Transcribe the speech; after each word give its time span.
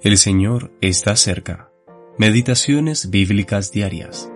El 0.00 0.16
Señor 0.16 0.70
está 0.80 1.16
cerca. 1.16 1.72
Meditaciones 2.18 3.10
bíblicas 3.10 3.72
diarias. 3.72 4.30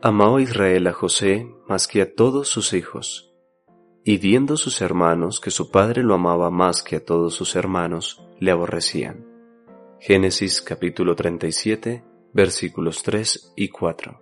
Amó 0.00 0.40
Israel 0.40 0.86
a 0.86 0.94
José 0.94 1.46
más 1.68 1.86
que 1.86 2.00
a 2.00 2.14
todos 2.14 2.48
sus 2.48 2.72
hijos, 2.72 3.34
y 4.04 4.16
viendo 4.16 4.56
sus 4.56 4.80
hermanos 4.80 5.38
que 5.40 5.50
su 5.50 5.70
padre 5.70 6.02
lo 6.02 6.14
amaba 6.14 6.50
más 6.50 6.82
que 6.82 6.96
a 6.96 7.04
todos 7.04 7.34
sus 7.34 7.56
hermanos, 7.56 8.26
le 8.40 8.50
aborrecían. 8.50 9.26
Génesis 10.00 10.62
capítulo 10.62 11.14
37 11.14 12.04
versículos 12.32 13.02
3 13.02 13.52
y 13.54 13.68
4. 13.68 14.18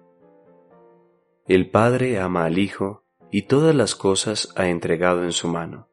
El 1.46 1.70
Padre 1.70 2.18
ama 2.18 2.46
al 2.46 2.58
Hijo 2.58 3.04
y 3.30 3.42
todas 3.42 3.76
las 3.76 3.94
cosas 3.94 4.52
ha 4.56 4.66
entregado 4.66 5.22
en 5.22 5.30
su 5.30 5.46
mano. 5.46 5.88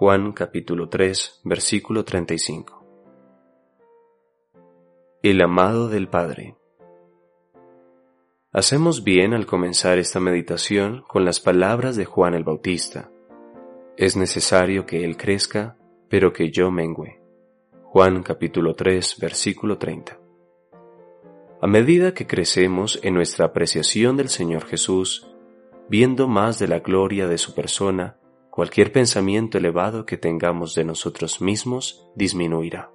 Juan 0.00 0.32
capítulo 0.32 0.88
3, 0.88 1.42
versículo 1.44 2.06
35. 2.06 2.86
El 5.22 5.42
amado 5.42 5.90
del 5.90 6.08
Padre. 6.08 6.56
Hacemos 8.50 9.04
bien 9.04 9.34
al 9.34 9.44
comenzar 9.44 9.98
esta 9.98 10.18
meditación 10.18 11.04
con 11.06 11.26
las 11.26 11.38
palabras 11.38 11.96
de 11.96 12.06
Juan 12.06 12.32
el 12.32 12.44
Bautista. 12.44 13.10
Es 13.98 14.16
necesario 14.16 14.86
que 14.86 15.04
Él 15.04 15.18
crezca, 15.18 15.76
pero 16.08 16.32
que 16.32 16.50
yo 16.50 16.70
mengüe. 16.70 17.20
Juan 17.84 18.22
capítulo 18.22 18.72
3, 18.72 19.18
versículo 19.20 19.76
30. 19.76 20.18
A 21.60 21.66
medida 21.66 22.14
que 22.14 22.26
crecemos 22.26 22.98
en 23.02 23.12
nuestra 23.12 23.44
apreciación 23.44 24.16
del 24.16 24.30
Señor 24.30 24.64
Jesús, 24.64 25.30
viendo 25.90 26.26
más 26.26 26.58
de 26.58 26.68
la 26.68 26.78
gloria 26.78 27.28
de 27.28 27.36
su 27.36 27.54
persona, 27.54 28.16
cualquier 28.60 28.92
pensamiento 28.92 29.56
elevado 29.56 30.04
que 30.04 30.18
tengamos 30.18 30.74
de 30.74 30.84
nosotros 30.84 31.40
mismos 31.40 32.06
disminuirá. 32.14 32.90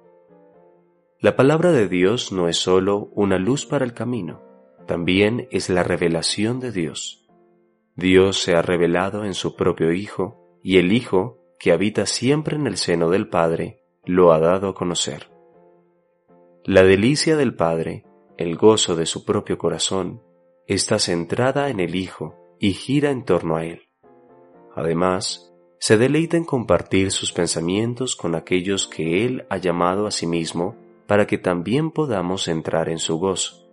La 1.18 1.34
palabra 1.34 1.72
de 1.72 1.88
Dios 1.88 2.30
no 2.30 2.46
es 2.46 2.56
sólo 2.56 3.10
una 3.16 3.36
luz 3.36 3.66
para 3.66 3.84
el 3.84 3.92
camino, 3.92 4.44
también 4.86 5.48
es 5.50 5.68
la 5.68 5.82
revelación 5.82 6.60
de 6.60 6.70
Dios. 6.70 7.28
Dios 7.96 8.40
se 8.40 8.54
ha 8.54 8.62
revelado 8.62 9.24
en 9.24 9.34
su 9.34 9.56
propio 9.56 9.90
Hijo, 9.90 10.60
y 10.62 10.78
el 10.78 10.92
Hijo, 10.92 11.40
que 11.58 11.72
habita 11.72 12.06
siempre 12.06 12.54
en 12.54 12.68
el 12.68 12.76
seno 12.76 13.10
del 13.10 13.28
Padre, 13.28 13.82
lo 14.04 14.32
ha 14.32 14.38
dado 14.38 14.68
a 14.68 14.74
conocer. 14.76 15.32
La 16.64 16.84
delicia 16.84 17.36
del 17.36 17.56
Padre, 17.56 18.04
el 18.36 18.54
gozo 18.54 18.94
de 18.94 19.06
su 19.06 19.24
propio 19.24 19.58
corazón, 19.58 20.22
está 20.68 21.00
centrada 21.00 21.70
en 21.70 21.80
el 21.80 21.96
Hijo 21.96 22.36
y 22.60 22.74
gira 22.74 23.10
en 23.10 23.24
torno 23.24 23.56
a 23.56 23.64
Él. 23.64 23.82
Además, 24.76 25.46
se 25.78 25.96
deleita 25.96 26.36
en 26.36 26.44
compartir 26.44 27.10
sus 27.10 27.32
pensamientos 27.32 28.16
con 28.16 28.34
aquellos 28.34 28.86
que 28.86 29.24
Él 29.24 29.46
ha 29.50 29.58
llamado 29.58 30.06
a 30.06 30.10
sí 30.10 30.26
mismo 30.26 30.76
para 31.06 31.26
que 31.26 31.38
también 31.38 31.90
podamos 31.90 32.48
entrar 32.48 32.88
en 32.88 32.98
su 32.98 33.18
gozo. 33.18 33.66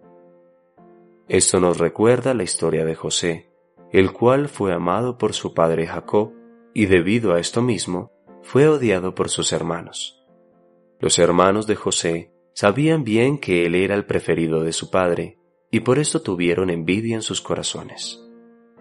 Esto 1.27 1.59
nos 1.59 1.77
recuerda 1.77 2.33
la 2.33 2.43
historia 2.43 2.85
de 2.85 2.95
José, 2.95 3.49
el 3.91 4.11
cual 4.11 4.49
fue 4.49 4.73
amado 4.73 5.17
por 5.17 5.33
su 5.33 5.53
padre 5.53 5.87
Jacob 5.87 6.33
y 6.73 6.87
debido 6.87 7.33
a 7.33 7.39
esto 7.39 7.61
mismo 7.61 8.11
fue 8.41 8.67
odiado 8.67 9.15
por 9.15 9.29
sus 9.29 9.53
hermanos. 9.53 10.25
Los 10.99 11.19
hermanos 11.19 11.65
de 11.65 11.75
José 11.75 12.31
sabían 12.53 13.03
bien 13.03 13.37
que 13.37 13.65
él 13.65 13.75
era 13.75 13.95
el 13.95 14.05
preferido 14.05 14.63
de 14.63 14.73
su 14.73 14.91
padre 14.91 15.37
y 15.71 15.79
por 15.79 15.97
esto 15.97 16.21
tuvieron 16.21 16.69
envidia 16.69 17.15
en 17.15 17.21
sus 17.21 17.41
corazones. 17.41 18.21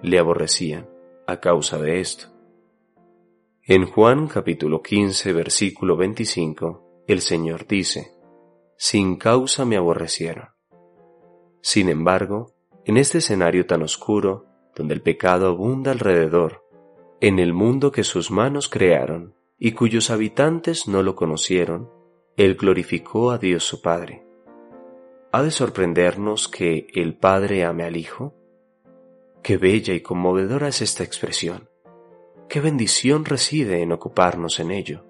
Le 0.02 0.18
aborrecían 0.18 0.88
a 1.26 1.40
causa 1.40 1.78
de 1.78 2.00
esto. 2.00 2.31
En 3.64 3.86
Juan 3.86 4.26
capítulo 4.26 4.82
15 4.82 5.32
versículo 5.32 5.96
25, 5.96 7.04
el 7.06 7.20
Señor 7.20 7.68
dice, 7.68 8.10
Sin 8.76 9.14
causa 9.14 9.64
me 9.64 9.76
aborrecieron. 9.76 10.48
Sin 11.60 11.88
embargo, 11.88 12.56
en 12.84 12.96
este 12.96 13.18
escenario 13.18 13.64
tan 13.64 13.84
oscuro, 13.84 14.46
donde 14.74 14.94
el 14.94 15.00
pecado 15.00 15.46
abunda 15.46 15.92
alrededor, 15.92 16.64
en 17.20 17.38
el 17.38 17.52
mundo 17.52 17.92
que 17.92 18.02
sus 18.02 18.32
manos 18.32 18.68
crearon 18.68 19.36
y 19.60 19.70
cuyos 19.74 20.10
habitantes 20.10 20.88
no 20.88 21.04
lo 21.04 21.14
conocieron, 21.14 21.88
Él 22.36 22.56
glorificó 22.56 23.30
a 23.30 23.38
Dios 23.38 23.62
su 23.62 23.80
Padre. 23.80 24.26
¿Ha 25.30 25.40
de 25.40 25.52
sorprendernos 25.52 26.48
que 26.48 26.88
el 26.94 27.16
Padre 27.16 27.64
ame 27.64 27.84
al 27.84 27.96
Hijo? 27.96 28.34
Qué 29.40 29.56
bella 29.56 29.94
y 29.94 30.00
conmovedora 30.00 30.66
es 30.66 30.82
esta 30.82 31.04
expresión 31.04 31.70
qué 32.52 32.60
bendición 32.60 33.24
reside 33.24 33.80
en 33.80 33.92
ocuparnos 33.92 34.60
en 34.60 34.72
ello. 34.72 35.06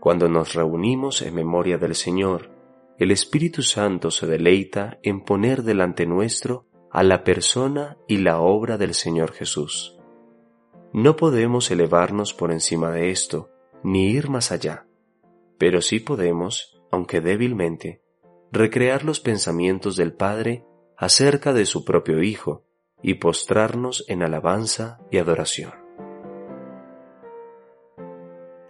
Cuando 0.00 0.26
nos 0.26 0.54
reunimos 0.54 1.20
en 1.20 1.34
memoria 1.34 1.76
del 1.76 1.94
Señor, 1.94 2.50
el 2.96 3.10
Espíritu 3.10 3.62
Santo 3.62 4.10
se 4.10 4.26
deleita 4.26 4.98
en 5.02 5.20
poner 5.20 5.62
delante 5.64 6.06
nuestro 6.06 6.64
a 6.90 7.02
la 7.02 7.24
persona 7.24 7.98
y 8.08 8.16
la 8.16 8.40
obra 8.40 8.78
del 8.78 8.94
Señor 8.94 9.32
Jesús. 9.32 9.98
No 10.94 11.14
podemos 11.14 11.70
elevarnos 11.70 12.32
por 12.32 12.52
encima 12.52 12.90
de 12.90 13.10
esto, 13.10 13.50
ni 13.82 14.08
ir 14.08 14.30
más 14.30 14.50
allá, 14.50 14.86
pero 15.58 15.82
sí 15.82 16.00
podemos, 16.00 16.80
aunque 16.90 17.20
débilmente, 17.20 18.00
recrear 18.50 19.04
los 19.04 19.20
pensamientos 19.20 19.94
del 19.94 20.14
Padre 20.14 20.64
acerca 20.96 21.52
de 21.52 21.66
su 21.66 21.84
propio 21.84 22.22
Hijo 22.22 22.64
y 23.02 23.14
postrarnos 23.16 24.06
en 24.08 24.22
alabanza 24.22 25.00
y 25.10 25.18
adoración. 25.18 25.79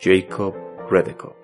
Jacob 0.01 0.55
Redekop 0.89 1.40